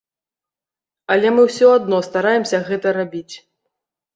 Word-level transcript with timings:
Але 1.15 1.27
мы 1.35 1.45
ўсё 1.49 1.67
адно 1.77 1.99
стараемся 2.09 2.63
гэта 2.71 2.95
рабіць. 2.99 3.35